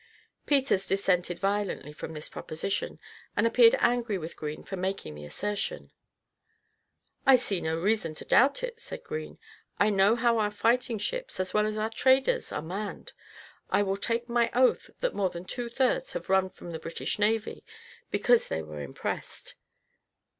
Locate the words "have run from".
16.13-16.71